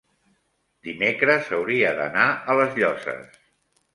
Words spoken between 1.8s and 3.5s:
d'anar a les Llosses.